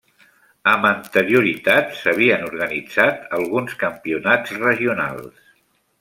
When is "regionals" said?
4.63-5.45